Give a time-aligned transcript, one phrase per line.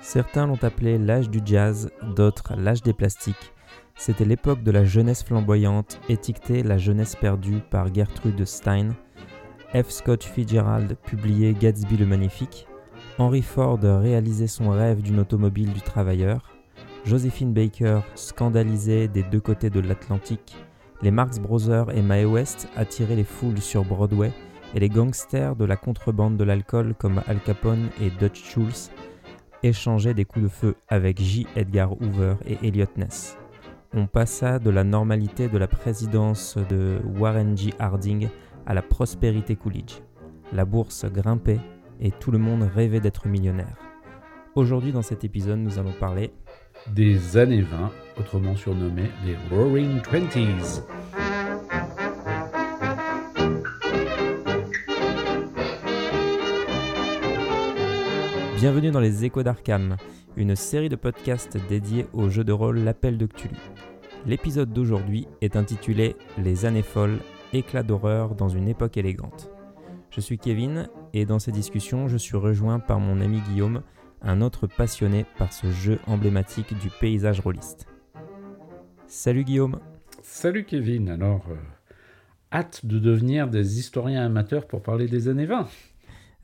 [0.00, 3.52] Certains l'ont appelé l'âge du jazz, d'autres l'âge des plastiques.
[3.96, 8.88] C'était l'époque de la jeunesse flamboyante, étiquetée la jeunesse perdue par Gertrude Stein.
[9.74, 9.90] F.
[9.90, 12.66] Scott Fitzgerald publiait Gatsby le Magnifique.
[13.18, 16.50] Henry Ford réalisait son rêve d'une automobile du travailleur.
[17.04, 20.56] Josephine Baker scandalisait des deux côtés de l'Atlantique.
[21.02, 24.32] Les Marx Brothers et Mae West attiraient les foules sur Broadway
[24.74, 28.90] et les gangsters de la contrebande de l'alcool comme Al Capone et Dutch Schultz
[29.62, 31.46] échangeaient des coups de feu avec J.
[31.56, 33.36] Edgar Hoover et Elliot Ness.
[33.92, 37.72] On passa de la normalité de la présidence de Warren G.
[37.78, 38.28] Harding
[38.66, 39.98] à la prospérité Coolidge.
[40.52, 41.60] La bourse grimpait
[42.00, 43.76] et tout le monde rêvait d'être millionnaire.
[44.54, 46.32] Aujourd'hui dans cet épisode nous allons parler
[46.94, 50.82] des années 20, autrement surnommées les Roaring Twenties.
[58.60, 59.96] Bienvenue dans les Échos d'Arkham,
[60.36, 63.56] une série de podcasts dédiés au jeu de rôle L'Appel de Cthulhu.
[64.26, 67.20] L'épisode d'aujourd'hui est intitulé Les années folles,
[67.54, 69.50] éclat d'horreur dans une époque élégante.
[70.10, 73.80] Je suis Kevin et dans ces discussions, je suis rejoint par mon ami Guillaume,
[74.20, 77.86] un autre passionné par ce jeu emblématique du paysage rôliste.
[79.06, 79.80] Salut Guillaume.
[80.20, 81.08] Salut Kevin.
[81.08, 81.56] Alors, euh,
[82.52, 85.66] hâte de devenir des historiens amateurs pour parler des années 20.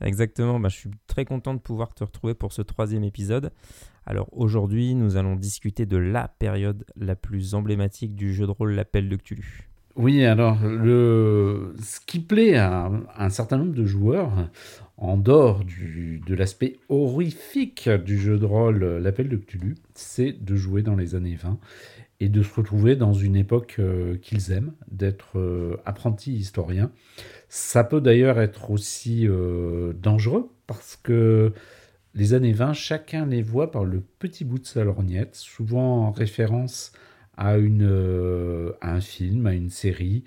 [0.01, 3.51] Exactement, bah, je suis très content de pouvoir te retrouver pour ce troisième épisode.
[4.05, 8.73] Alors aujourd'hui, nous allons discuter de la période la plus emblématique du jeu de rôle
[8.73, 9.67] L'Appel de Cthulhu.
[9.97, 11.73] Oui, alors le...
[11.81, 14.31] ce qui plaît à un certain nombre de joueurs,
[14.97, 20.83] en dehors de l'aspect horrifique du jeu de rôle L'Appel de Cthulhu, c'est de jouer
[20.83, 21.57] dans les années 20
[22.19, 26.91] et de se retrouver dans une époque euh, qu'ils aiment, d'être euh, apprentis historiens.
[27.49, 31.53] Ça peut d'ailleurs être aussi euh, dangereux parce que
[32.15, 36.11] les années 20, chacun les voit par le petit bout de sa lorgnette, souvent en
[36.11, 36.91] référence
[37.37, 40.23] à, une, à un film, à une série.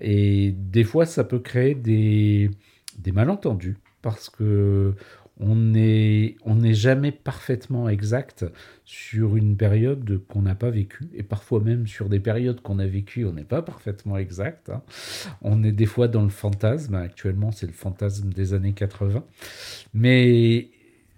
[0.00, 2.50] Et des fois, ça peut créer des,
[2.96, 4.94] des malentendus parce que
[5.40, 8.44] on n'est on jamais parfaitement exact
[8.84, 12.86] sur une période qu'on n'a pas vécue, et parfois même sur des périodes qu'on a
[12.86, 14.70] vécues, on n'est pas parfaitement exact.
[14.70, 14.82] Hein.
[15.40, 19.24] On est des fois dans le fantasme, actuellement c'est le fantasme des années 80,
[19.94, 20.70] mais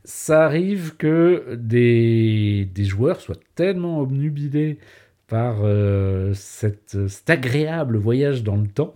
[0.04, 4.78] ça arrive que des, des joueurs soient tellement obnubilés
[5.26, 8.94] par euh, cette, cet agréable voyage dans le temps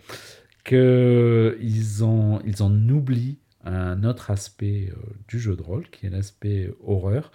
[0.64, 4.96] qu'ils en, ils en oublient un autre aspect euh,
[5.28, 7.30] du jeu de rôle, qui est l'aspect horreur,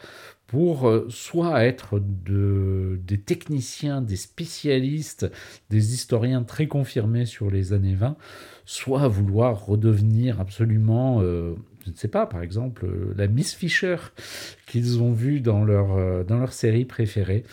[0.47, 5.31] pour euh, soit être de, des techniciens, des spécialistes,
[5.69, 8.17] des historiens très confirmés sur les années 20,
[8.65, 11.55] soit vouloir redevenir absolument, euh,
[11.85, 13.97] je ne sais pas, par exemple, la Miss Fisher
[14.65, 17.43] qu'ils ont vue dans leur, dans leur série préférée,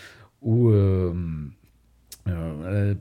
[0.42, 0.72] ou...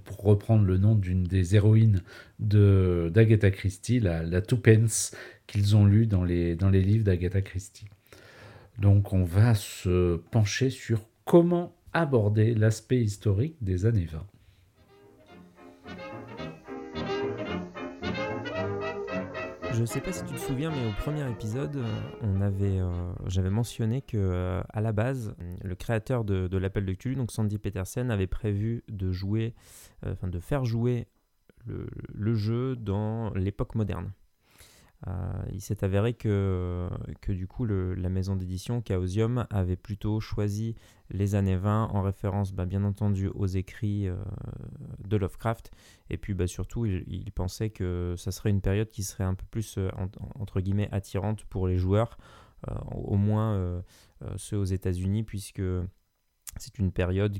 [0.04, 2.02] pour reprendre le nom d'une des héroïnes
[2.40, 5.12] de d'Agatha Christie, la, la Twopence,
[5.50, 7.86] qu'ils ont lu dans les, livres d'Agatha Christie.
[8.78, 14.26] Donc on va se pencher sur comment aborder l'aspect historique des années 20.
[19.74, 21.82] Je ne sais pas si tu te souviens, mais au premier épisode,
[22.42, 25.34] avait, euh, j'avais mentionné que euh, à la base,
[25.64, 29.56] le créateur de, l'appel de Cthulhu, donc Sandy Petersen, avait prévu de jouer,
[30.06, 31.08] euh, de faire jouer
[31.66, 34.12] le jeu dans l'époque moderne.
[35.08, 35.12] Euh,
[35.54, 36.90] il s'est avéré que,
[37.22, 40.76] que du coup la maison d'édition Chaosium avait plutôt choisi
[41.10, 44.18] les années 20 en référence bah, bien entendu aux écrits euh,
[45.08, 45.72] de Lovecraft.
[46.10, 49.46] Et puis bah, surtout il, pensait que ça serait une période qui serait un peu
[49.50, 49.90] plus euh,
[50.36, 52.18] entre guillemets attirante pour les joueurs
[52.92, 53.82] au moins
[54.36, 55.62] ceux aux États-Unis puisque
[56.58, 57.38] c'est une période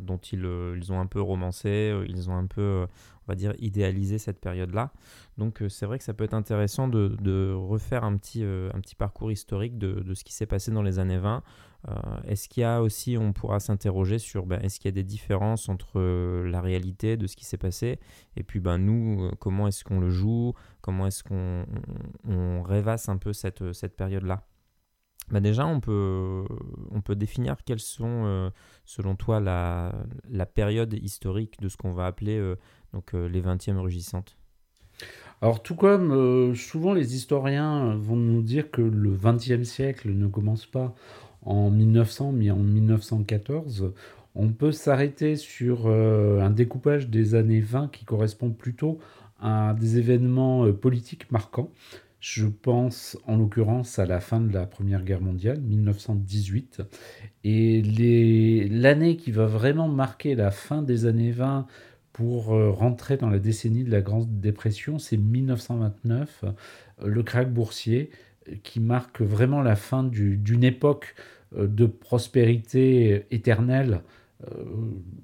[0.00, 2.86] dont ils, ils, ont un peu romancé, ils ont un peu
[3.26, 4.92] on va dire, idéaliser cette période-là.
[5.36, 8.80] Donc euh, c'est vrai que ça peut être intéressant de, refaire un petit, euh, un
[8.80, 11.42] petit parcours historique de, ce qui s'est passé dans les années 20.
[11.88, 11.92] Euh,
[12.26, 15.04] est-ce qu'il y a aussi, on pourra s'interroger sur, ben, est-ce qu'il y a des
[15.04, 16.00] différences entre
[16.44, 17.98] la réalité de ce qui s'est passé
[18.36, 21.66] et puis ben, nous, comment est-ce qu'on le joue, comment est-ce qu'on
[22.28, 24.44] on, rêvasse un peu cette, cette période-là?
[25.30, 26.44] Bah déjà, on peut,
[26.90, 28.50] on peut définir quelles sont,
[28.84, 29.92] selon toi, la,
[30.30, 32.54] la, période historique de ce qu'on va appeler
[32.96, 34.36] donc euh, les 20e rugissantes
[35.42, 40.26] alors tout comme euh, souvent les historiens vont nous dire que le 20e siècle ne
[40.28, 40.94] commence pas
[41.42, 43.92] en 1900 mais en 1914,
[44.34, 48.98] on peut s'arrêter sur euh, un découpage des années 20 qui correspond plutôt
[49.38, 51.70] à des événements politiques marquants.
[52.20, 56.82] Je pense en l'occurrence à la fin de la Première Guerre mondiale, 1918.
[57.44, 57.82] Et
[58.70, 61.66] l'année qui va vraiment marquer la fin des années 20
[62.12, 67.46] pour euh, rentrer dans la décennie de la Grande Dépression, c'est 1929, euh, le krach
[67.48, 68.10] boursier,
[68.48, 71.14] euh, qui marque vraiment la fin d'une époque
[71.56, 74.02] de prospérité éternelle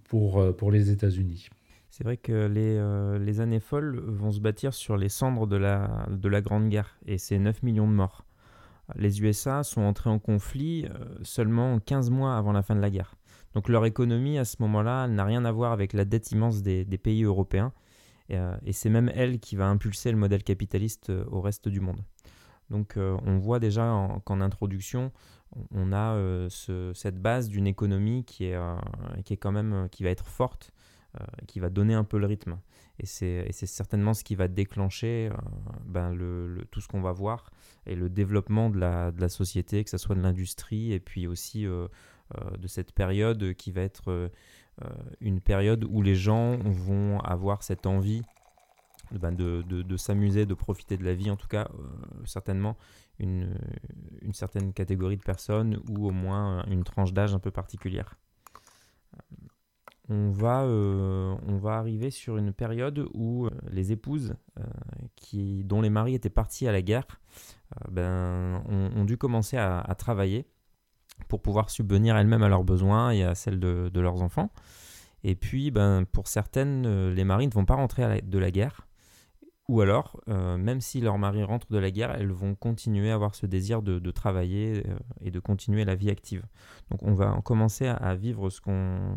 [0.08, 1.50] pour les États-Unis.
[1.92, 2.80] C'est vrai que les,
[3.22, 6.96] les, années folles vont se bâtir sur les cendres de la, de la Grande Guerre,
[7.04, 8.24] et c'est 9 millions de morts.
[8.96, 10.88] Les USA sont entrés en conflit
[11.22, 13.14] seulement 15 mois avant la fin de la guerre.
[13.54, 16.84] Donc leur économie à ce moment-là n'a rien à voir avec la dette immense des,
[16.84, 17.72] pays européens.
[18.30, 21.80] Euh, et, c'est même elle qui va impulser le modèle capitaliste euh, au reste du
[21.80, 22.00] monde.
[22.70, 25.12] Donc euh, on voit déjà qu'en introduction,
[25.74, 26.16] on a
[26.48, 28.58] cette base d'une économie qui est,
[29.26, 30.72] qui est quand même qui va être forte,
[31.47, 32.59] qui va donner un peu le rythme.
[32.99, 35.31] Et c'est certainement ce qui va déclencher
[35.85, 37.50] ben le, tout ce qu'on va voir
[37.87, 41.67] et le développement de la, société, que ce soit de l'industrie et puis aussi
[42.38, 44.29] euh, de cette période qui va être euh,
[44.85, 44.88] euh,
[45.20, 48.23] une période où les gens vont avoir cette envie
[49.11, 51.69] ben, de, s'amuser, de profiter de la vie, en tout cas,
[52.25, 52.79] certainement
[53.19, 53.55] une,
[54.32, 58.17] certaine catégorie de personnes ou au moins une tranche d'âge un peu particulière.
[60.08, 64.34] On va, on va arriver sur une période où les épouses
[65.14, 67.06] qui, dont les maris étaient partis à la guerre
[67.88, 70.46] ben, ont, dû commencer à travailler
[71.28, 74.50] pour pouvoir subvenir elles-mêmes à leurs besoins et à celles de, leurs enfants.
[75.25, 78.88] Et puis, ben, pour certaines, euh, les maris ne vont pas rentrer de la guerre.
[79.72, 83.14] Ou alors, euh, même si leur mari rentre de la guerre, elles vont continuer à
[83.14, 86.42] avoir ce désir de, travailler euh, et de continuer la vie active.
[86.90, 88.60] Donc on va commencer à, vivre ce,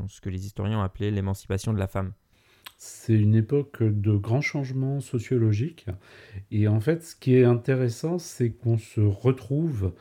[0.07, 2.13] ce que les historiens ont appelé l'émancipation de la femme.
[2.77, 5.87] C'est une époque de grands changements sociologiques.
[6.51, 9.91] Et en fait, ce qui est intéressant, c'est qu'on se retrouve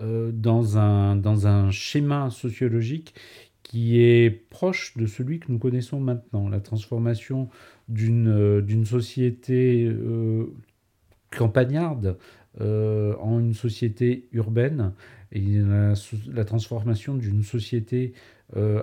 [0.00, 3.14] euh, dans, un, dans un schéma sociologique
[3.62, 7.48] qui est proche de celui que nous connaissons maintenant, la transformation
[7.90, 10.46] d'une euh, société euh,
[11.30, 12.16] campagnarde
[12.58, 14.92] en une société urbaine
[15.30, 18.12] et la, transformation d'une société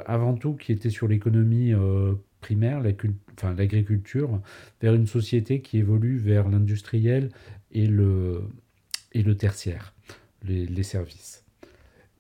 [0.05, 1.73] avant tout qui était sur l'économie
[2.39, 4.41] primaire, l'agriculture, enfin,
[4.81, 7.29] vers une société qui évolue vers l'industriel
[7.73, 8.43] et le,
[9.11, 9.93] et le tertiaire
[10.45, 11.43] les, services.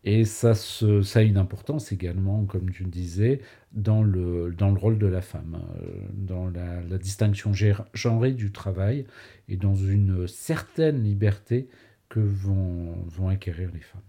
[0.03, 3.41] Et ça, ça a une importance également, comme tu disais,
[3.71, 7.51] dans le, dans le rôle de la femme, euh, dans la, distinction
[7.93, 9.05] genrée du travail
[9.49, 11.67] et dans une certaine liberté
[12.09, 14.01] que vont, vont acquérir les femmes.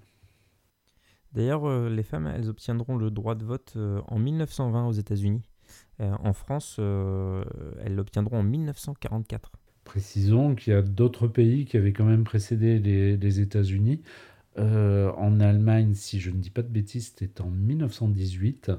[1.32, 5.42] D'ailleurs, euh, les femmes, elles obtiendront le droit de vote euh, en 1920 aux États-Unis.
[6.00, 9.52] en France, elles l'obtiendront en 1944.
[9.88, 14.02] Précisons qu'il y a d'autres pays qui avaient quand même précédé les, États-Unis.
[14.58, 18.70] Euh, en Allemagne, si je ne dis pas de bêtises, c'était en 1918.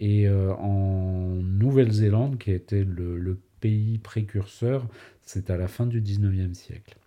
[0.00, 4.88] Et euh, en Nouvelle-Zélande, qui était le, le pays précurseur,
[5.22, 6.98] c'est à la fin du 19e siècle.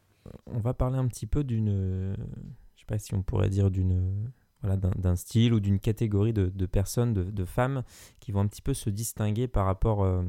[0.46, 3.72] On va parler un petit peu d'une, je ne sais pas si on pourrait dire
[3.72, 4.30] d'une
[4.62, 7.84] voilà, d'un style ou d'une catégorie de, personnes, de, femmes
[8.20, 10.24] qui vont un petit peu se distinguer par rapport, euh,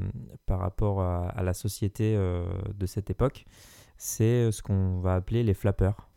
[0.46, 2.44] par rapport à, la société euh,
[2.78, 3.46] de cette époque.
[3.96, 6.08] C'est ce qu'on va appeler les flappeurs.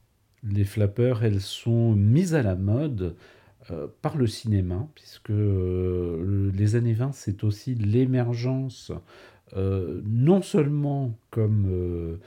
[0.43, 3.15] Les flappeurs, elles sont mises à la mode
[3.69, 8.91] euh, par le cinéma, puisque les années 20, c'est aussi l'émergence,
[9.55, 12.19] non seulement comme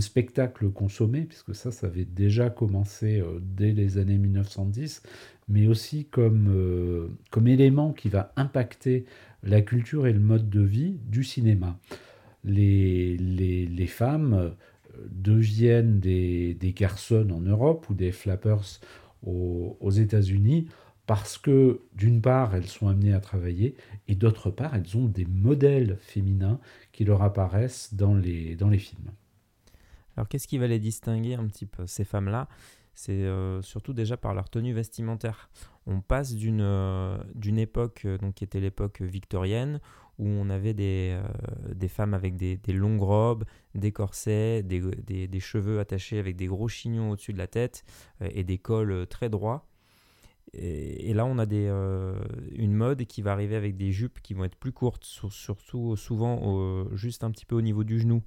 [0.00, 5.02] spectacle consommé, puisque ça, ça avait déjà commencé euh, dès les années 1910,
[5.48, 9.04] mais aussi comme, euh, comme élément qui va impacter
[9.42, 11.78] la culture et le mode de vie du cinéma.
[12.44, 13.16] Les,
[13.88, 14.50] femmes euh,
[15.10, 18.80] deviennent des, des garçons en Europe ou des flappers
[19.24, 20.68] aux, États-Unis
[21.06, 23.74] parce que d'une part elles sont amenées à travailler
[24.08, 26.58] et d'autre part elles ont des modèles féminins
[26.92, 29.10] qui leur apparaissent dans les, dans les films.
[30.16, 32.48] Alors qu'est-ce qui va les distinguer un petit peu, ces femmes-là?
[32.94, 35.50] C'est euh, surtout déjà par leur tenue vestimentaire.
[35.86, 37.18] On passe d'une euh,
[37.56, 39.80] époque euh, donc, qui était l'époque victorienne,
[40.18, 41.18] où on avait des,
[41.74, 43.44] des femmes avec des, longues robes,
[43.74, 47.84] des corsets, des, cheveux attachés avec des gros chignons au-dessus de la tête
[48.20, 49.66] et des cols très droits.
[50.52, 54.56] Et, là, on a une mode qui va arriver avec des jupes qui vont être
[54.56, 58.22] plus courtes, surtout souvent juste un petit peu au niveau du genou.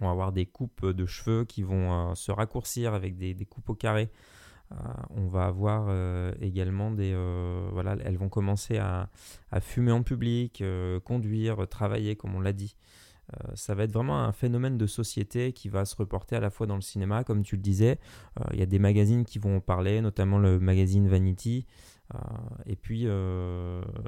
[0.00, 3.68] On va avoir des coupes de cheveux qui vont euh, se raccourcir avec des, coupes
[3.70, 4.10] au carré.
[4.72, 4.76] Euh,
[5.10, 7.14] on va avoir euh, également des...
[7.72, 9.08] voilà, elles vont commencer à,
[9.60, 10.62] fumer en public,
[11.04, 12.76] conduire, travailler, comme on l'a dit.
[13.54, 16.66] ça va être vraiment un phénomène de société qui va se reporter à la fois
[16.66, 17.98] dans le cinéma, comme tu le disais.
[18.52, 21.66] Il y a des magazines qui vont en parler, notamment le magazine Vanity.
[22.66, 23.06] et puis,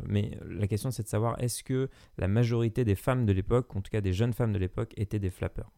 [0.06, 1.88] mais la question c'est de savoir est-ce que
[2.18, 5.18] la majorité des femmes de l'époque, en tout cas des jeunes femmes de l'époque, étaient
[5.18, 5.70] des flappeurs?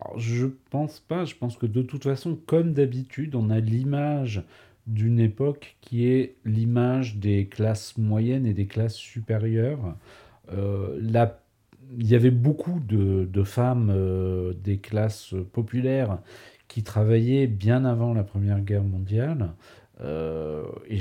[0.00, 1.24] Alors, je pense pas.
[1.24, 4.42] Je pense que de toute façon, comme d'habitude, on a l'image
[4.86, 9.96] d'une époque qui est l'image des classes moyennes et des classes supérieures.
[10.52, 10.98] Euh,
[11.98, 16.18] il y avait beaucoup de, femmes euh, des classes populaires
[16.68, 19.52] qui travaillaient bien avant la Première Guerre mondiale.
[20.02, 20.98] Euh, et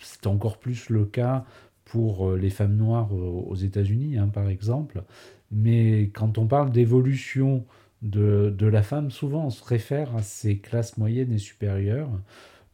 [0.00, 1.44] c'est encore plus le cas
[1.84, 5.02] pour les femmes noires aux États-Unis, hein, par exemple.
[5.50, 7.64] Mais quand on parle d'évolution
[8.02, 12.10] de, de, la femme, souvent on se réfère à ces classes moyennes et supérieures.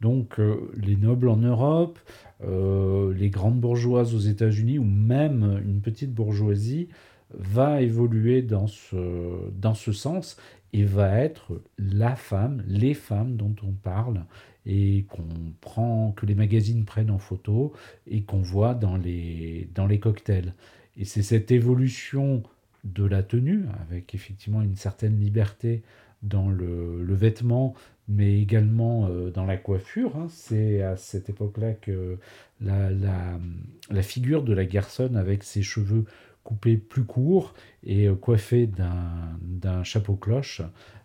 [0.00, 1.98] Donc euh, les nobles en Europe,
[2.42, 6.88] euh, les grandes bourgeoises aux États-Unis ou même une petite bourgeoisie
[7.32, 10.36] va évoluer dans ce, dans ce sens
[10.72, 14.24] et va être la femme, les femmes dont on parle
[14.66, 17.72] et qu'on prend, que les magazines prennent en photo
[18.06, 20.54] et qu'on voit dans les, dans les cocktails.
[20.96, 22.42] Et c'est cette évolution
[22.84, 25.82] de la tenue, avec effectivement une certaine liberté
[26.22, 27.74] dans le, vêtement,
[28.08, 30.16] mais également euh, dans la coiffure.
[30.16, 30.26] Hein.
[30.30, 32.18] C'est à cette époque-là que
[32.60, 36.04] la, la, figure de la garçonne avec ses cheveux
[36.42, 40.62] coupés plus courts et euh, coiffés d'un chapeau cloche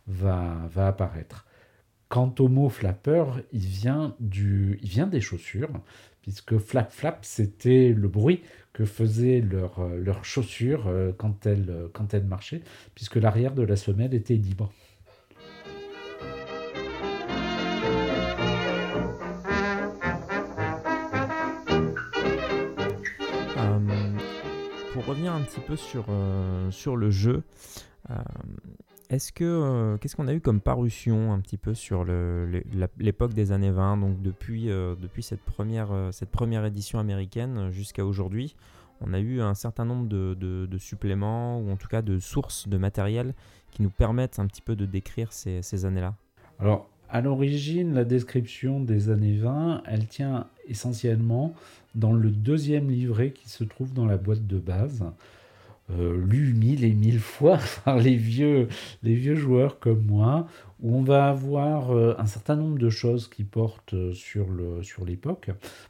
[0.08, 1.46] va, va apparaître.
[2.10, 5.70] Quant au mot flapper, il vient, du, il vient des chaussures,
[6.24, 8.42] puisque flap flap, c'était le bruit
[8.80, 12.62] que faisaient leurs leur chaussures euh, quand elles, quand elles marchaient,
[12.96, 14.72] puisque l'arrière de la semelle était libre.
[23.58, 23.80] Euh,
[24.94, 27.44] pour revenir un petit peu sur, euh, sur le jeu,
[29.10, 33.72] est-ce euh, qu'est-ce qu'on a eu comme parution un petit peu sur l'époque des années
[33.72, 38.56] 20, donc depuis, euh, depuis cette, première, euh, cette première édition américaine jusqu'à aujourd'hui
[39.02, 42.78] On a eu un certain nombre de, suppléments ou en tout cas de sources de
[42.78, 43.34] matériel
[43.72, 46.16] qui nous permettent un petit peu de décrire ces années-là?
[46.60, 51.56] Alors, à l'origine, la description des années 20, elle tient essentiellement
[51.96, 55.04] dans le deuxième livret qui se trouve dans la boîte de base.
[55.92, 58.68] Euh, lu mille et mille fois par les vieux,
[59.02, 60.48] les vieux joueurs comme moi,
[60.82, 64.84] où on va avoir euh, un certain nombre de choses qui portent euh, sur, le,
[64.84, 65.50] sur l'époque.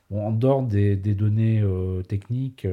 [0.10, 1.64] Bon, en dehors des, des données
[2.08, 2.66] techniques,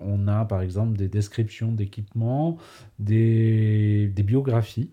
[0.00, 2.58] on a par exemple des descriptions d'équipements,
[2.98, 4.90] des, des biographies.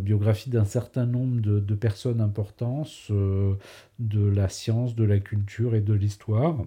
[0.00, 5.82] biographies d'un certain nombre de, de personnes importantes de la science, de la culture et
[5.82, 6.64] de l'histoire.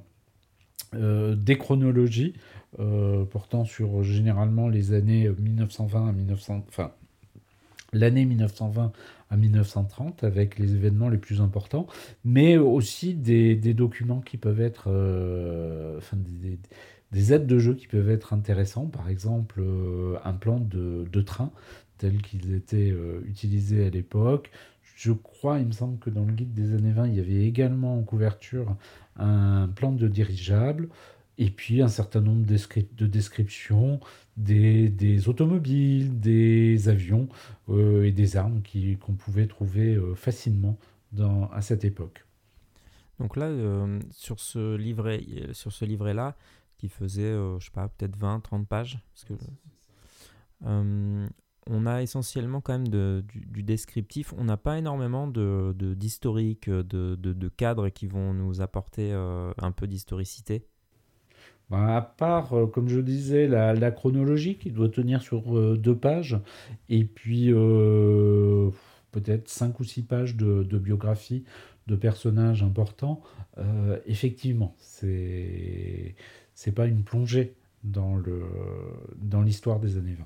[0.93, 2.33] Des chronologies
[2.79, 6.91] euh, portant sur généralement les années 1920 à 1900, enfin
[7.91, 8.91] l'année 1920
[9.29, 11.85] à 1930 avec les événements les plus importants,
[12.25, 16.57] mais aussi des, documents qui peuvent être, euh, enfin des,
[17.11, 21.21] des, aides de jeu qui peuvent être intéressants, par exemple euh, un plan de, de
[21.21, 21.51] train
[21.99, 22.91] tel qu'ils étaient
[23.25, 24.49] utilisés à l'époque.
[24.95, 27.45] Je crois, il me semble que dans le guide des années 20, il y avait
[27.45, 28.75] également en couverture
[29.15, 30.89] un plan de dirigeable
[31.38, 34.00] et puis un certain nombre de descriptions
[34.38, 37.27] des, automobiles, des avions
[37.69, 38.62] euh, et des armes
[39.00, 40.77] qu'on pouvait trouver euh, facilement
[41.12, 42.25] dans, à cette époque.
[43.19, 45.23] Donc là, euh, sur ce livret,
[45.53, 46.35] sur ce livret-là,
[46.77, 49.33] qui faisait, je sais pas, peut-être 20, 30 pages, parce que,
[51.70, 54.34] on a essentiellement quand même de, du, descriptif.
[54.38, 59.88] On n'a pas énormément de, d'historique, de, de, cadres qui vont nous apporter un peu
[59.88, 60.65] d'historicité.
[61.70, 65.96] Bah, à part, euh, comme je disais, la, chronologie qui doit tenir sur euh, deux
[65.96, 66.38] pages,
[66.89, 68.70] et puis euh,
[69.12, 71.46] peut-être cinq ou six pages de, biographie
[71.88, 73.22] de personnages importants,
[74.05, 76.15] effectivement, c'est
[76.55, 78.22] c'est pas une plongée dans
[79.43, 80.25] l'histoire des années 20.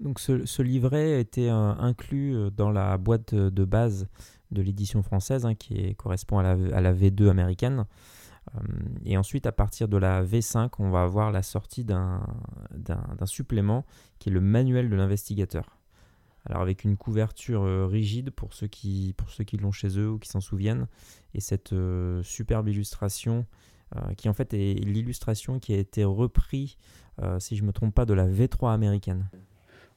[0.00, 4.08] Donc ce, livret a été inclus dans la boîte de base
[4.50, 7.86] de l'édition française, hein, qui correspond à la, à la V2 américaine.
[8.54, 8.60] Euh,
[9.04, 12.20] et ensuite, à partir de la V5, on va avoir la sortie d'un
[13.24, 13.84] supplément
[14.18, 15.78] qui est le manuel de l'investigateur.
[16.48, 19.14] Alors avec une couverture euh, rigide pour ceux qui,
[19.60, 20.86] l'ont chez eux ou qui s'en souviennent,
[21.34, 23.46] et cette euh, superbe illustration
[24.16, 26.76] qui en fait est l'illustration qui a été reprise,
[27.38, 29.28] si je ne me trompe pas, de la V3 américaine.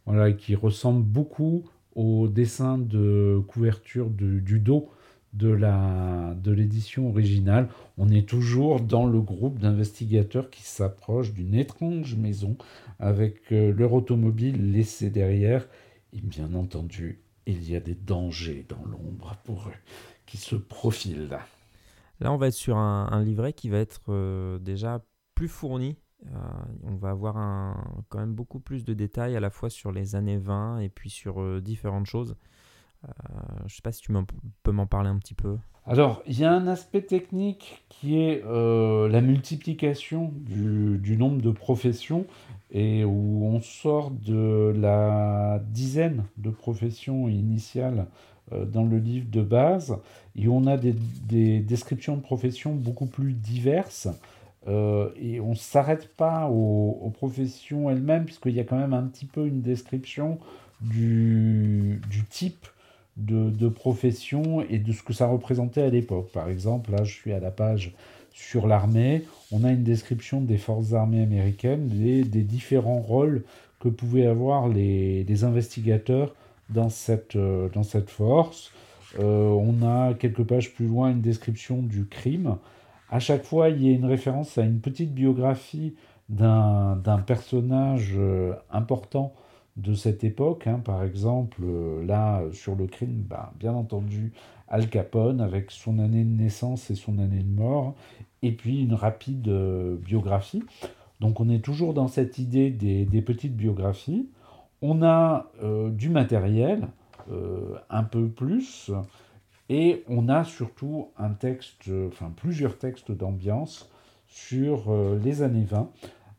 [0.06, 1.65] Voilà, qui ressemble beaucoup
[1.96, 4.89] au dessin de couverture du dos
[5.34, 7.70] de la de l'édition originale.
[7.98, 12.58] On est toujours dans le groupe d'investigateurs qui s'approche d'une étrange maison
[13.00, 15.68] avec euh, leur automobile laissée derrière.
[16.13, 19.79] Et bien entendu, il y a des dangers dans l'ombre pour eux
[20.25, 21.39] qui se profilent.
[22.20, 25.03] Là, on va être sur un, livret qui va être euh, déjà
[25.36, 25.96] plus fourni.
[26.26, 26.38] Euh,
[26.84, 27.36] on va avoir
[28.10, 31.10] quand même beaucoup plus de détails à la fois sur les années 20 et puis
[31.10, 32.36] sur différentes choses.
[33.04, 34.12] je ne sais pas si tu
[34.64, 35.58] peux m'en parler un petit peu.
[35.86, 42.26] Alors, il y a un aspect technique qui est la multiplication du, nombre de professions
[42.72, 48.08] et où on sort de la dizaine de professions initiales
[48.52, 49.98] euh, dans le livre de base,
[50.36, 54.08] et on a des descriptions de professions beaucoup plus diverses,
[54.68, 59.04] euh, et on ne s'arrête pas aux, professions elles-mêmes, puisqu'il y a quand même un
[59.04, 60.39] petit peu une description
[60.82, 62.68] du, type
[63.18, 66.32] de, profession et de ce que ça représentait à l'époque.
[66.32, 67.94] Par exemple, là je suis à la page
[68.32, 73.44] sur l'armée, on a une description des forces armées américaines, des, des différents rôles
[73.80, 76.36] que pouvaient avoir les, investigateurs
[76.70, 77.70] dans cette, euh,
[78.08, 78.72] force.
[79.20, 82.58] Euh, on a quelques pages plus loin une description du crime.
[83.12, 85.96] À chaque fois, il y a une référence à une petite biographie
[86.30, 89.34] d'un personnage euh, important
[89.78, 90.68] de cette époque.
[90.68, 90.80] Hein.
[90.84, 91.63] Par exemple,
[92.06, 94.32] là, sur le crime, bah, bien entendu,
[94.70, 97.96] Al Capone, avec son année de naissance et son année de mort,
[98.42, 100.63] et puis une rapide euh, biographie.
[101.20, 104.30] Donc on est toujours dans cette idée des, petites biographies.
[104.82, 106.88] On a euh, du matériel,
[107.32, 108.92] euh, un peu plus,
[109.70, 113.90] et on a surtout un texte, enfin plusieurs textes d'ambiance
[114.28, 115.90] sur les années 20,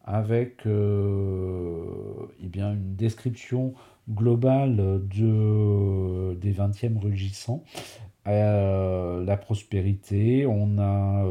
[0.05, 3.75] avec eh bien, une description
[4.09, 7.65] globale de, des 20e rugissants,
[8.27, 11.25] la prospérité, on a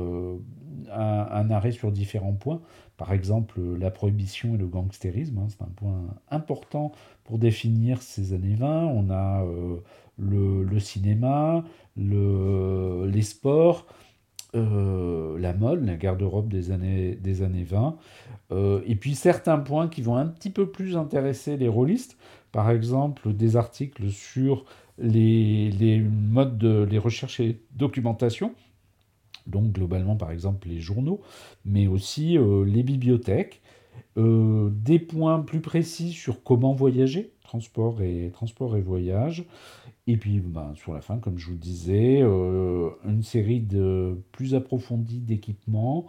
[0.91, 2.61] un, arrêt sur différents points.
[2.97, 6.91] Par exemple, la prohibition et le gangstérisme, hein, c'est un point important
[7.23, 8.85] pour définir ces années 20.
[8.87, 9.77] On a euh,
[10.17, 11.63] le, cinéma,
[11.99, 13.85] le, les sports,
[14.55, 17.97] euh, la mode, la garde-robe des années, des années 20,
[18.51, 22.17] euh, et puis certains points qui vont un petit peu plus intéresser les rôlistes,
[22.51, 24.65] par exemple des articles sur
[24.97, 28.53] les, les modes de les recherches et documentation,
[29.45, 31.21] donc globalement par exemple les journaux,
[31.65, 33.61] mais aussi euh, les bibliothèques,
[34.17, 39.45] des points plus précis sur comment voyager, transport et, transport et voyage,
[40.11, 44.55] et puis ben, sur la fin, comme je vous disais, euh, une série de plus
[44.55, 46.07] approfondie d'équipements,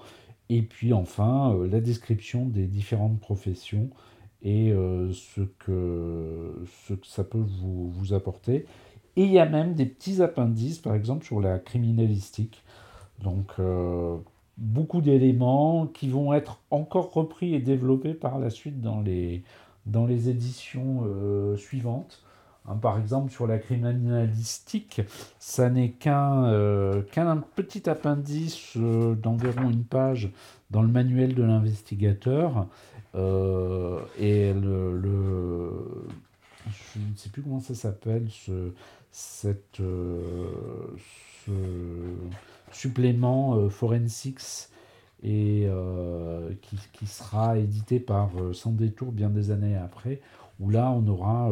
[0.49, 3.91] et puis enfin la description des différentes professions
[4.43, 4.73] et
[5.13, 8.65] ce, que, ce que ça peut vous, vous apporter.
[9.17, 12.63] Et il y a même des petits appendices, par exemple, sur la criminalistique.
[13.23, 14.17] Donc, euh,
[14.57, 19.43] beaucoup d'éléments qui vont être encore repris et développés par la suite dans les,
[19.87, 22.23] dans les éditions euh, suivantes.
[22.66, 25.03] Hein, par exemple, sur la criminalistique,
[25.38, 27.03] ça n'est qu'un euh,
[27.57, 30.31] petit appendice d'environ une page
[30.70, 32.66] dans le manuel de l'investigateur.
[33.14, 35.70] et le, le,
[36.66, 38.73] je ne sais plus comment ça s'appelle, ce,
[39.11, 41.51] cette, ce,
[42.73, 44.68] supplément euh, Forensics
[45.23, 50.20] et euh, qui, qui, sera édité par euh, Sans détour bien des années après,
[50.61, 51.51] où là on aura,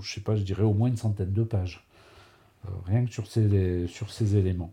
[0.00, 1.86] je sais pas, je dirais au moins une centaine de pages,
[2.84, 4.72] rien que sur ces, éléments.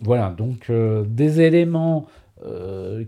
[0.00, 2.06] Voilà, donc des éléments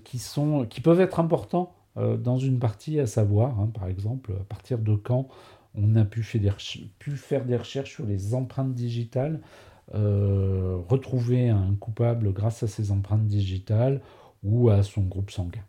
[0.05, 4.45] qui, sont, qui peuvent être importants dans une partie à savoir, hein, par exemple, à
[4.45, 5.29] partir de quand
[5.75, 9.41] on a pu, faire des recherches sur les empreintes digitales
[9.95, 14.01] euh, retrouver un coupable grâce à ses empreintes digitales
[14.43, 15.63] ou à son groupe sanguin.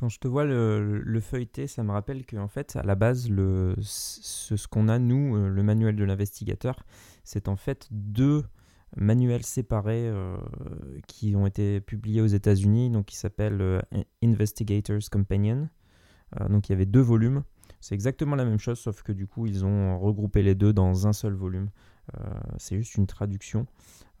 [0.00, 3.28] Quand je te vois le, le feuilleté, ça me rappelle qu'en fait, à la base,
[3.82, 6.86] ce, qu'on a, nous, euh, le manuel de l'investigateur,
[7.22, 8.42] c'est en fait deux
[8.96, 10.38] manuels séparés euh,
[11.06, 13.82] qui ont été publiés aux États-Unis, donc qui s'appellent
[14.24, 15.68] Investigators Companion.
[16.48, 17.42] donc il y avait deux volumes.
[17.80, 21.08] C'est exactement la même chose, sauf que du coup, ils ont regroupé les deux dans
[21.08, 21.68] un seul volume.
[22.18, 23.66] Euh, c'est juste une traduction.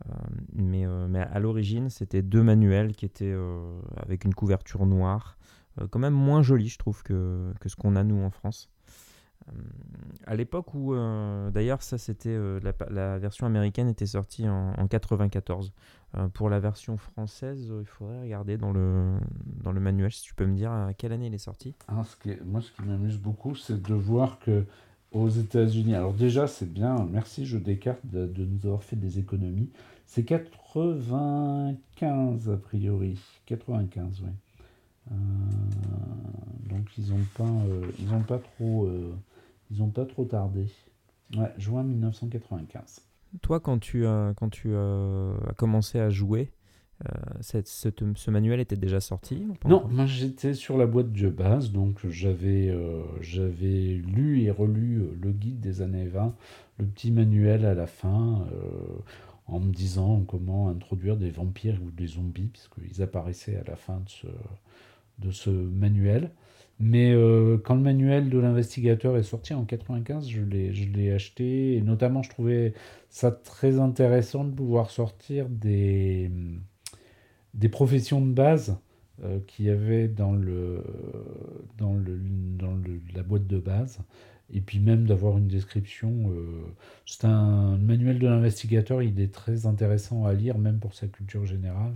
[0.08, 0.12] Euh,
[0.58, 3.34] euh, mais à l'origine, c'était deux manuels qui étaient
[3.96, 5.36] avec une couverture noire,
[5.90, 8.70] quand même moins jolie, je trouve, que, que ce qu'on a nous en France.
[10.26, 10.94] à l'époque où,
[11.52, 12.38] d'ailleurs, ça c'était
[12.90, 15.72] la, version américaine était sortie en, en 94.
[16.34, 19.18] pour la version française, il faudrait regarder dans le,
[19.62, 21.74] dans le manuel si tu peux me dire à quelle année il est sorti.
[22.44, 24.64] Moi, ce qui m'amuse beaucoup, c'est de voir que
[25.12, 25.94] aux États-Unis.
[25.94, 29.70] Alors déjà, c'est bien, merci Jeu des cartes de, de nous avoir fait des économies.
[30.06, 33.18] C'est 95 a priori.
[33.46, 34.30] 95, oui.
[35.10, 35.14] Euh,
[36.68, 39.14] donc ils n'ont pas, euh, ils ont pas trop, euh,
[39.70, 40.66] ils ont pas trop tardé.
[41.36, 43.02] Ouais, juin 1995.
[43.42, 46.50] Toi, quand tu, as quand tu as commencé à jouer,
[47.40, 52.06] cette, ce manuel était déjà sorti Non, moi j'étais sur la boîte de base, donc
[52.08, 52.76] j'avais
[53.20, 56.34] j'avais lu et relu le guide des années 20,
[56.78, 58.44] le petit manuel à la fin,
[59.46, 64.00] en me disant comment introduire des vampires ou des zombies, puisqu'ils apparaissaient à la fin
[64.00, 64.26] de ce,
[65.20, 66.30] de ce manuel.
[66.80, 71.76] Mais euh, quand le manuel de l'investigateur est sorti en 95, je l'ai, acheté.
[71.76, 72.72] Et notamment, je trouvais
[73.10, 76.30] ça très intéressant de pouvoir sortir des,
[77.52, 78.78] des professions de base
[79.22, 80.82] euh, qu'il y avait dans, le,
[81.76, 82.18] dans, le,
[82.58, 83.98] dans le, la boîte de base.
[84.52, 86.32] Et puis même d'avoir une description.
[86.32, 86.62] Euh,
[87.04, 91.44] c'est un manuel de l'investigateur, il est très intéressant à lire, même pour sa culture
[91.44, 91.94] générale.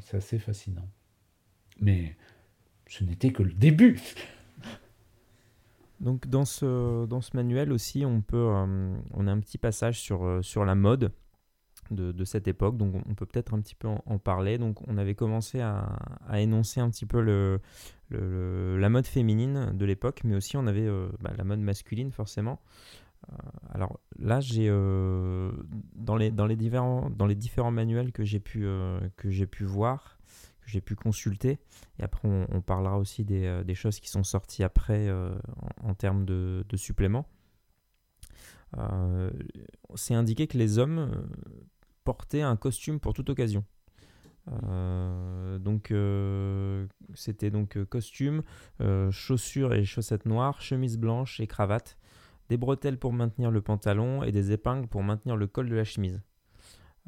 [0.00, 0.88] c'est assez fascinant.
[1.80, 2.16] Mais
[2.86, 4.00] ce n'était que le début.
[6.00, 10.00] Donc dans ce, dans ce manuel aussi, on, peut, euh, on a un petit passage
[10.00, 11.12] sur, euh, sur la mode
[11.90, 14.58] de, de, cette époque, donc on peut peut-être un petit peu en, parler.
[14.58, 17.60] Donc on avait commencé à, à énoncer un petit peu le,
[18.08, 22.10] le, la mode féminine de l'époque, mais aussi on avait euh, bah, la mode masculine
[22.10, 22.60] forcément.
[23.72, 28.66] alors là, j'ai dans, les, dans, les différents, dans les différents manuels que j'ai pu,
[29.16, 30.13] que j'ai pu voir,
[30.66, 31.58] j'ai pu consulter.
[31.98, 35.34] Et après, on, parlera aussi des, euh, des, choses qui sont sorties après euh,
[35.82, 37.26] en, termes de, suppléments.
[38.78, 39.30] Euh,
[39.94, 41.28] c'est indiqué que les hommes
[42.02, 43.64] portaient un costume pour toute occasion.
[44.46, 45.92] donc
[47.14, 48.42] c'était donc costume,
[49.10, 51.96] chaussures et chaussettes noires, chemise blanche et cravate,
[52.48, 55.84] des bretelles pour maintenir le pantalon et des épingles pour maintenir le col de la
[55.84, 56.20] chemise.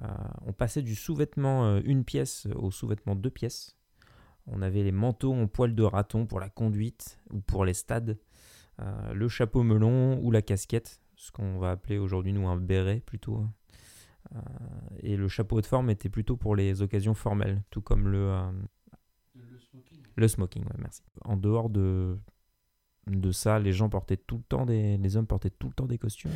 [0.03, 0.09] Euh,
[0.45, 3.77] on passait du sous-vêtement euh, une pièce au sous-vêtement deux pièces.
[4.47, 8.19] On avait les manteaux en poil de raton pour la conduite ou pour les stades,
[8.81, 13.01] euh, le chapeau melon ou la casquette, ce qu'on va appeler aujourd'hui nous un béret
[13.05, 13.45] plutôt.
[15.01, 18.33] et le chapeau de forme était plutôt pour les occasions formelles, tout comme le,
[19.35, 20.03] le smoking.
[20.15, 21.03] Le smoking, merci.
[21.25, 22.19] En dehors de,
[23.07, 25.87] de ça, les gens portaient tout le temps des, les hommes portaient tout le temps
[25.87, 26.33] des costumes.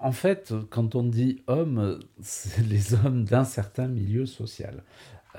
[0.00, 4.82] En fait, quand on dit homme, c'est les hommes d'un certain milieu social.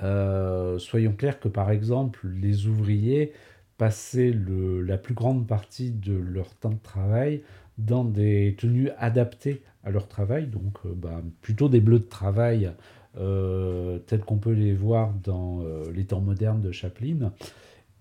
[0.04, 3.32] Euh, soyons clairs que par exemple, les ouvriers
[3.78, 7.42] passaient la plus grande partie de leur temps de travail
[7.78, 12.72] dans des tenues adaptées à leur travail, donc euh, bah, plutôt des bleus de travail
[13.18, 17.32] euh, tels qu'on peut les voir dans les temps modernes de Chaplin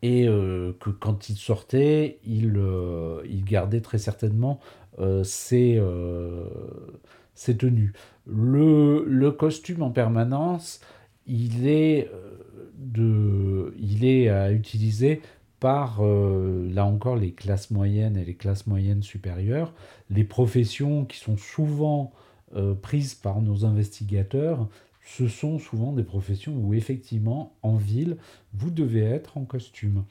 [0.05, 4.61] et euh, que quand il sortait, il, euh, il gardait très certainement
[4.99, 5.81] euh, ses,
[7.57, 7.95] tenues.
[8.27, 10.83] Le, le, costume en permanence,
[11.27, 12.11] il est,
[12.77, 15.23] de, il est à utiliser
[15.59, 19.73] par, là encore, les classes moyennes et les classes moyennes supérieures,
[20.11, 22.13] les professions qui sont souvent
[22.83, 24.69] prises par nos investigateurs,
[25.05, 28.17] ce sont souvent des professions où effectivement, en ville,
[28.55, 30.05] vous devez être en costume.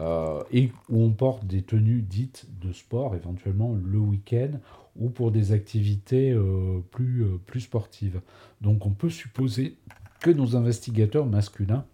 [0.00, 4.58] Euh, et où on porte des tenues dites de sport, éventuellement le week-end,
[4.96, 8.20] ou pour des activités euh, plus, euh, plus sportives.
[8.60, 9.76] Donc on peut supposer
[10.20, 11.84] que nos investigateurs masculins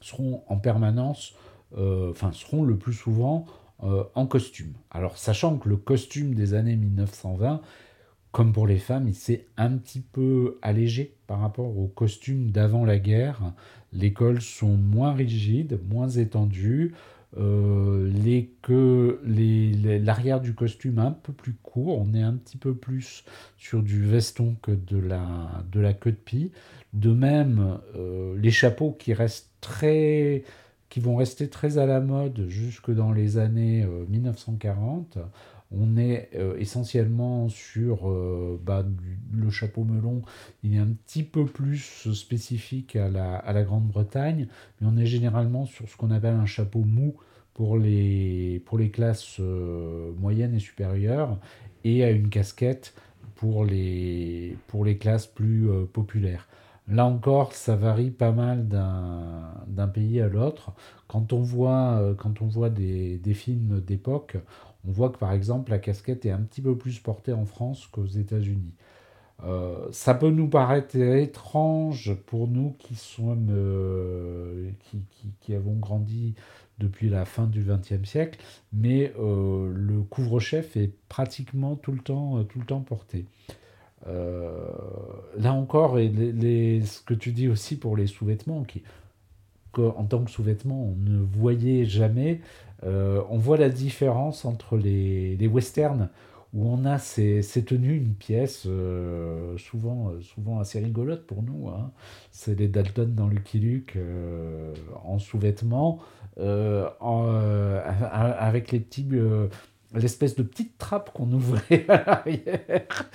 [0.00, 1.34] seront en permanence,
[1.76, 3.46] enfin seront le plus souvent
[3.80, 4.74] en costume.
[4.90, 7.62] Alors sachant que le costume des années 1920
[8.36, 12.84] comme pour les femmes, il s'est un petit peu allégé par rapport aux costumes d'avant
[12.84, 13.54] la guerre.
[13.94, 16.92] Les cols sont moins rigides, moins étendus.
[17.38, 18.52] Euh, les
[20.00, 23.24] l'arrière du costume un peu plus court, on est un petit peu plus
[23.56, 26.52] sur du veston que de la, de la queue de pie.
[26.92, 30.44] De même, euh, les chapeaux qui restent très
[30.96, 35.20] qui vont rester très à la mode jusque dans les années 1940 euh,
[35.70, 38.82] on est euh, essentiellement sur euh, bah,
[39.30, 40.22] le chapeau melon,
[40.62, 44.48] il est un petit peu plus spécifique à la, Grande-Bretagne,
[44.80, 47.16] mais on est généralement sur ce qu'on appelle un chapeau mou
[47.52, 49.38] pour les, classes
[50.18, 51.38] moyennes et supérieures,
[51.84, 52.94] et à une casquette
[53.34, 54.56] pour les
[54.98, 56.48] classes plus populaires.
[56.88, 60.72] Là encore, ça varie pas mal d'un pays à l'autre.
[61.08, 64.36] Quand on voit, quand on voit des, des films d'époque,
[64.86, 67.86] on voit que par exemple la casquette est un petit peu plus portée en France
[67.88, 68.74] qu'aux États-Unis.
[69.44, 74.70] Euh, ça peut nous paraître étrange pour nous qui sommes, euh,
[75.40, 76.34] qui, avons grandi
[76.78, 78.38] depuis la fin du XXe siècle,
[78.72, 83.26] mais le couvre-chef est pratiquement tout le temps, tout le temps porté.
[84.04, 88.82] Là encore, et ce que tu dis aussi pour les sous-vêtements, qui,
[89.76, 92.40] en tant que sous-vêtements, on ne voyait jamais,
[92.82, 96.08] on voit la différence entre les, les westerns
[96.56, 101.68] où on a ces, tenues, une pièce euh, souvent, euh, souvent assez rigolote pour nous.
[101.68, 101.92] Hein.
[102.30, 104.72] C'est les Dalton dans Lucky Luke euh,
[105.04, 106.00] en sous-vêtements,
[108.38, 109.06] avec les petits
[109.94, 113.10] l'espèce de petite trappe qu'on ouvrait à l'arrière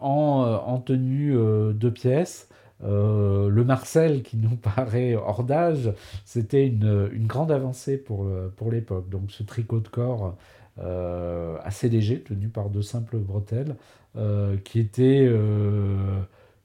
[0.00, 2.48] en, tenue de pièces.
[2.82, 5.92] le Marcel, qui nous paraît hors d'âge,
[6.24, 9.08] c'était une, grande avancée pour, pour l'époque.
[9.08, 10.36] Donc ce tricot de corps
[10.78, 13.76] euh, assez léger, tenu par de simples bretelles,
[14.16, 16.20] euh, qui étaient euh,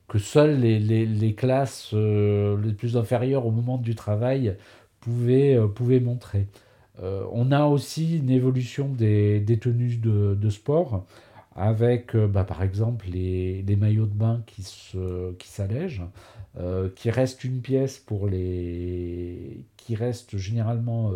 [0.09, 4.57] que seules les, classes les plus inférieures au moment du travail
[4.99, 6.47] pouvaient montrer.
[6.99, 11.05] On a aussi une évolution des, tenues de, sport
[11.55, 14.63] avec bah, par exemple les, maillots de bain qui,
[15.43, 16.03] s'allègent,
[16.95, 19.63] qui restent une pièce pour les.
[19.77, 21.11] qui reste généralement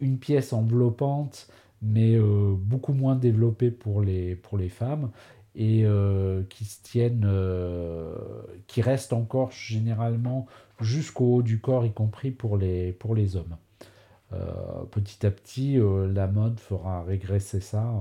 [0.00, 1.48] une pièce enveloppante
[1.82, 4.38] mais euh, beaucoup moins développé pour les,
[4.70, 5.10] femmes
[5.54, 8.14] et euh, qui se tiennent, euh,
[8.68, 10.46] qui restent encore généralement
[10.80, 12.96] jusqu'au haut du corps, y compris pour les
[13.36, 13.56] hommes.
[14.90, 15.78] Petit à petit,
[16.12, 17.92] la mode fera régresser ça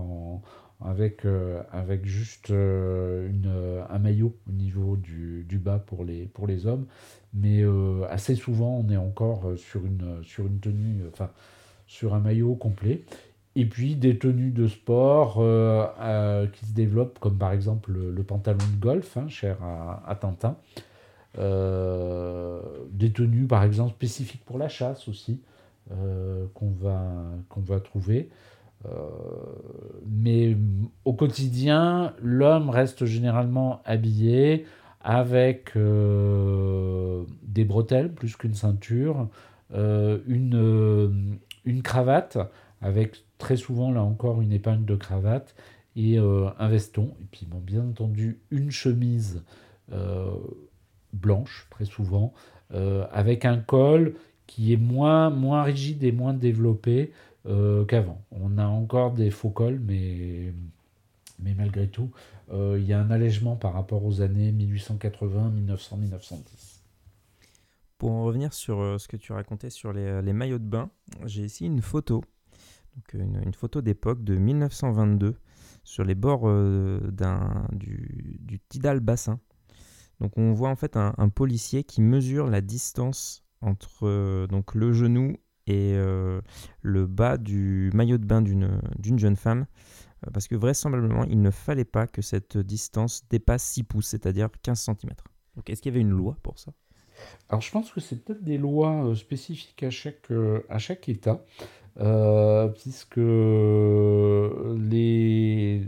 [0.84, 1.26] avec,
[1.72, 6.86] avec juste un maillot au niveau du, du, bas pour les, pour les hommes.
[7.34, 7.64] Mais
[8.10, 11.30] assez souvent, on est encore sur une, sur une tenue, enfin,
[11.88, 13.04] sur un maillot complet.
[13.56, 18.24] Et puis des tenues de sport euh, euh, qui se développent, comme par exemple le,
[18.24, 20.56] pantalon de golf, hein, cher à, Tintin.
[21.38, 25.42] Euh, des tenues par exemple spécifiques pour la chasse aussi,
[26.54, 28.30] qu'on va, qu'on va trouver.
[30.08, 30.56] mais
[31.04, 34.66] au quotidien, l'homme reste généralement habillé
[35.02, 39.28] avec des bretelles plus qu'une ceinture,
[39.74, 42.38] une, une cravate
[42.82, 45.56] avec très souvent, là encore, une épingle de cravate
[45.96, 47.14] et euh, un veston.
[47.22, 49.44] Et puis, bien entendu, une chemise
[49.92, 50.32] euh,
[51.14, 52.34] blanche, très souvent,
[52.74, 54.16] euh, avec un col
[54.52, 57.12] qui est moins, moins rigide et moins développé
[57.88, 58.22] qu'avant.
[58.32, 60.54] On a encore des faux cols, mais,
[61.40, 62.12] mais malgré tout,
[62.54, 66.84] il y a un allègement par rapport aux années 1880, 1900, 1910.
[67.98, 70.92] Pour en revenir sur ce que tu racontais sur les, les maillots de bain,
[71.26, 72.24] j'ai ici une photo
[72.96, 75.36] donc une, photo d'époque de 1922
[75.84, 77.00] sur les bords euh,
[77.72, 79.40] du, du, Tidal Bassin.
[80.20, 84.94] Donc on voit en fait un, policier qui mesure la distance entre euh, donc le
[84.94, 86.42] genou et euh,
[86.82, 89.66] le bas du maillot de bain d'une jeune femme,
[90.34, 94.80] parce que vraisemblablement il ne fallait pas que cette distance dépasse 6 pouces, c'est-à-dire 15
[94.80, 95.12] cm.
[95.56, 96.74] Donc est-ce qu'il y avait une loi pour ça?
[97.50, 100.32] Alors je pense que c'est peut-être des lois spécifiques à chaque,
[100.70, 101.46] à chaque État.
[102.00, 103.18] Euh, puisque
[104.78, 105.82] les,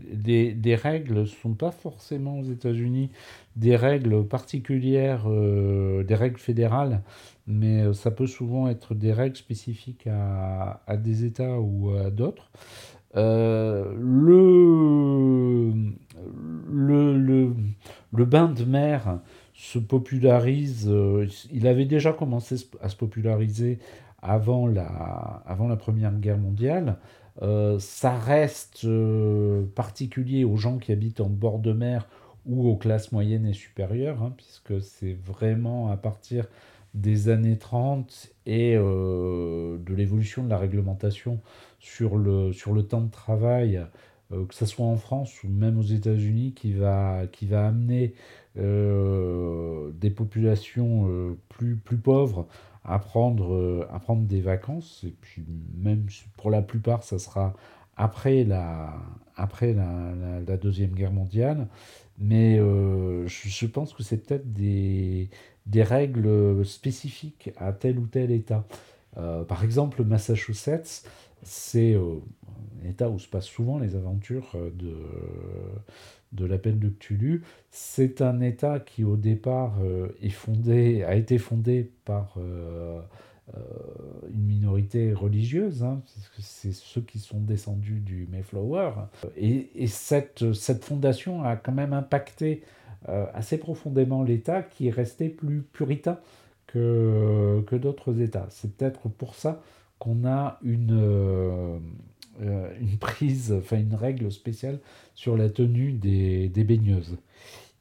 [0.54, 3.10] des, règles ne sont pas forcément aux États-Unis
[3.56, 7.04] des règles particulières, euh, des règles fédérales,
[7.48, 12.10] mais euh, ça peut souvent être des règles spécifiques à, à des États ou à
[12.12, 12.52] d'autres.
[13.16, 13.94] le,
[16.72, 17.54] le, le,
[18.12, 19.20] le, bain de mer
[19.54, 20.92] se popularise,
[21.52, 23.80] il avait déjà commencé à se populariser
[24.24, 24.86] avant la,
[25.46, 26.98] avant la Première Guerre mondiale.
[27.42, 32.08] Euh, ça reste euh, particulier aux gens qui habitent en bord de mer
[32.46, 36.48] ou aux classes moyennes et supérieures, hein, puisque c'est vraiment à partir
[36.94, 41.40] des années 30 et euh, de l'évolution de la réglementation
[41.80, 43.82] sur le, sur le temps de travail,
[44.32, 48.16] que ce soit en France ou même aux États-Unis, qui va, qui va amener
[48.56, 52.48] des populations plus, plus pauvres
[52.86, 55.04] à prendre, euh, à prendre des vacances.
[55.06, 55.44] Et puis
[55.78, 56.06] même
[56.38, 57.54] pour la plupart, ça sera
[57.96, 58.94] après la,
[59.36, 60.14] après la,
[60.46, 61.68] la, Deuxième Guerre mondiale.
[62.20, 65.30] Mais euh, je, pense que c'est peut-être des,
[65.66, 68.66] des règles spécifiques à tel ou tel État.
[69.18, 71.04] Euh, par exemple, Massachusetts,
[71.42, 74.96] c'est un État où se passent souvent les aventures de,
[76.34, 77.44] de l'appel de Cthulhu.
[77.72, 83.02] C'est un État qui au départ euh, est fondé, a été fondé par euh,
[83.56, 83.62] euh,
[84.84, 86.02] minorité religieuse, hein,
[86.40, 88.92] c'est ceux qui sont descendus du Mayflower.
[89.38, 92.64] Et, cette, cette, fondation a quand même impacté
[93.34, 96.18] assez profondément l'État qui est resté plus puritain
[96.68, 98.48] que, que d'autres États.
[98.50, 99.62] C'est peut-être pour ça
[100.00, 101.82] qu'on a une,
[102.40, 104.80] une prise, enfin une règle spéciale
[105.16, 107.18] sur la tenue des, des baigneuses.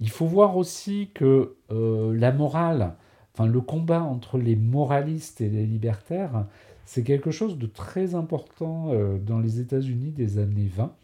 [0.00, 2.94] Il faut voir aussi que la morale,
[3.34, 6.46] enfin le combat entre les moralistes et les libertaires,
[6.92, 10.94] c'est quelque chose de très important euh, dans les États-Unis des années 20.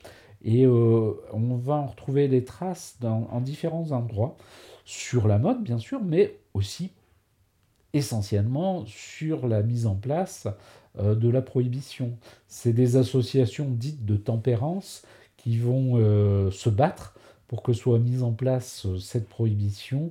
[0.44, 4.36] Et euh, on va en retrouver les traces dans, en différents endroits,
[4.84, 6.90] sur la mode bien sûr, mais aussi
[7.94, 10.46] essentiellement sur la mise en place
[10.98, 12.18] euh, de la prohibition.
[12.48, 15.06] C'est des associations dites de tempérance
[15.38, 15.94] qui vont
[16.50, 17.14] se battre
[17.46, 20.10] pour que soit mise en place cette prohibition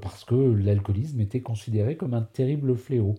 [0.00, 3.16] parce que l'alcoolisme était considéré comme un terrible fléau.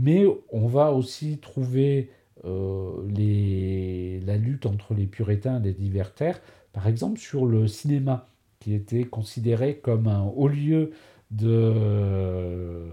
[0.00, 2.10] Mais on va aussi trouver
[2.46, 6.40] euh, la lutte entre les puritains et les libertaires,
[6.72, 8.26] par exemple sur le cinéma,
[8.60, 10.92] qui était considéré comme un haut lieu
[11.30, 12.86] de,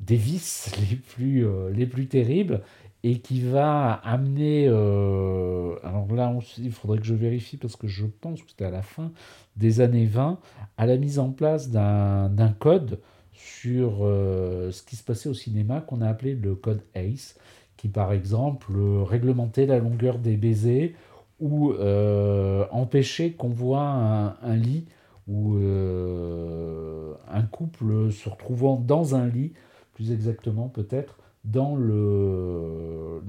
[0.00, 2.62] des vices les plus, euh, les plus terribles
[3.04, 8.06] et qui va amener, euh, alors là il faudrait que je vérifie parce que je
[8.06, 9.12] pense que c'était à la fin
[9.56, 10.40] des années 20,
[10.76, 12.98] à la mise en place d'un code
[13.38, 17.36] sur euh, ce qui se passait au cinéma qu'on a appelé le code ACE,
[17.76, 18.72] qui par exemple
[19.04, 20.94] réglementait la longueur des baisers
[21.38, 24.86] ou euh, empêchait qu'on voit un, lit
[25.28, 29.52] ou euh, un couple se retrouvant dans un lit,
[29.94, 33.22] plus exactement peut-être, dans, le,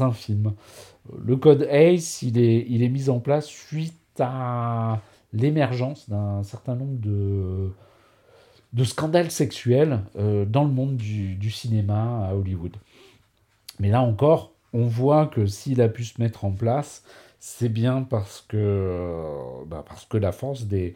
[0.00, 0.52] un film.
[1.24, 5.00] Le code ACE, il est, il est mis en place suite à
[5.32, 7.70] l'émergence d'un certain nombre de
[8.72, 12.76] de scandales sexuels euh, dans le monde du, cinéma à Hollywood.
[13.80, 17.02] Mais là encore, on voit que s'il a pu se mettre en place,
[17.40, 20.94] c'est bien parce que, euh, bah, parce que la force des,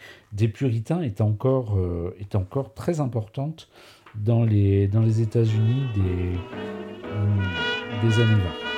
[0.53, 3.69] puritains est encore, euh, est encore très importante
[4.15, 6.39] dans les, dans les États-Unis des,
[8.07, 8.72] des années 20.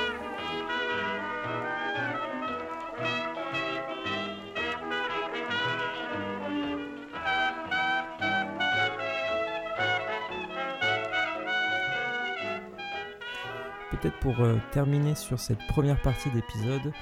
[14.09, 16.93] Pour euh, terminer sur cette première partie d'épisode,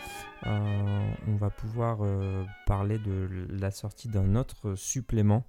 [0.46, 5.46] euh, on va pouvoir euh, parler de la sortie d'un autre supplément.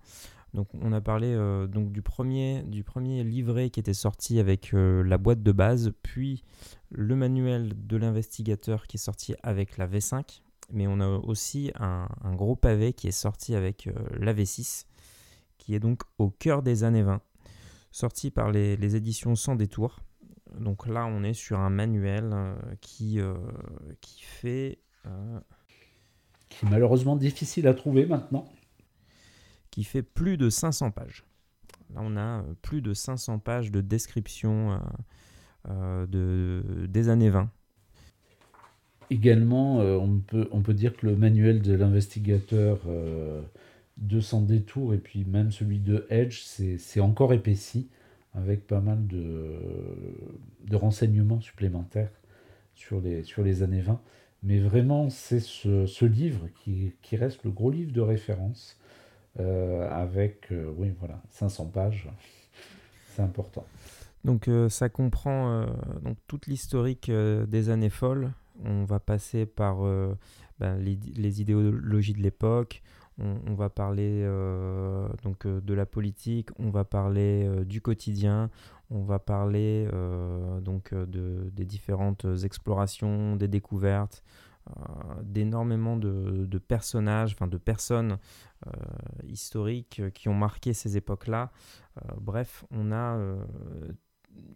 [0.52, 1.34] Donc on a parlé
[1.68, 6.44] donc du premier, du premier livret qui était sorti avec la boîte de base, puis
[6.90, 12.06] le manuel de l'investigateur qui est sorti avec la V5, mais on a aussi un,
[12.36, 14.86] gros pavé qui est sorti avec la V6,
[15.58, 17.20] qui est donc au cœur des années 20,
[17.90, 20.04] sorti par les, les éditions Sans détour.
[20.60, 23.34] Donc là, on est sur un manuel euh, qui, euh,
[24.00, 24.78] qui fait...
[25.06, 25.40] Euh,
[26.48, 28.46] qui est malheureusement difficile à trouver maintenant.
[29.70, 31.24] Qui fait plus de 500 pages.
[31.94, 34.80] Là, on a plus de 500 pages de description
[35.68, 37.50] de, des années 20.
[39.10, 42.80] Également, on, peut, on peut dire que le manuel de l'investigateur
[43.96, 47.88] de Sans détour et puis même celui de Edge, c'est encore épaissi
[48.34, 49.60] avec pas mal de,
[50.66, 52.10] de renseignements supplémentaires
[52.74, 54.00] sur les, sur les années 20.
[54.42, 58.78] Mais vraiment, c'est ce, ce, livre qui, qui, reste le gros livre de référence,
[59.40, 62.08] euh, avec euh, oui, voilà, 500 pages.
[63.14, 63.64] C'est important.
[64.24, 65.66] Donc euh, ça comprend
[66.02, 68.32] donc toute l'historique des années folles.
[68.64, 69.78] On va passer par
[70.58, 72.82] ben, les, les, idéologies de l'époque,
[73.18, 78.50] on, va parler euh, donc euh, de la politique, on va parler euh, du quotidien,
[78.90, 79.88] on va parler
[80.60, 84.22] donc de, des différentes explorations, des découvertes,
[85.22, 88.18] d'énormément de, personnages, enfin de personnes
[89.26, 91.50] historiques qui ont marqué ces époques-là.
[92.20, 93.18] bref, on a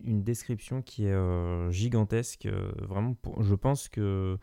[0.04, 2.46] une description qui est gigantesque.
[2.82, 4.38] vraiment, je pense que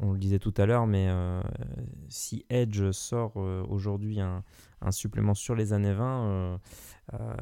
[0.00, 1.40] on le disait tout à l'heure, mais euh,
[2.08, 4.42] si Edge sort euh, aujourd'hui un,
[4.90, 6.60] supplément sur les années 20,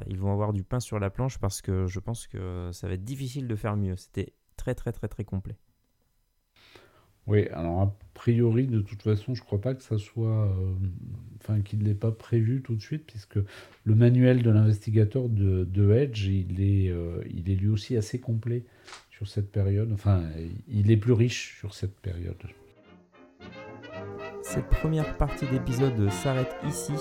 [0.06, 2.94] ils vont avoir du pain sur la planche parce que je pense que ça va
[2.94, 3.96] être difficile de faire mieux.
[3.96, 5.56] C'était très très très très complet.
[7.26, 10.54] Oui, alors a priori, de toute façon, je crois pas que ça soit.
[11.66, 13.38] qu'il ne l'ait pas prévu tout de suite, puisque
[13.84, 18.64] le manuel de l'investigateur de, Edge, il est lui aussi assez complet
[19.16, 19.92] sur cette période.
[19.92, 20.22] Enfin,
[20.68, 22.42] il est plus riche sur cette période.
[24.42, 26.92] Cette première partie d'épisode s'arrête ici.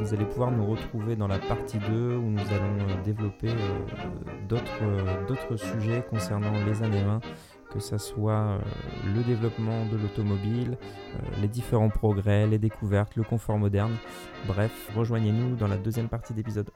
[0.00, 4.56] Vous allez pouvoir nous retrouver dans la partie 2 où nous allons euh, développer euh,
[4.82, 7.20] euh, d'autres sujets concernant les années 20,
[7.70, 8.58] que ce soit
[9.14, 10.76] le développement de l'automobile,
[11.40, 13.96] les différents progrès, les découvertes, le confort moderne.
[14.46, 16.70] Bref, rejoignez-nous dans la deuxième partie d'épisode.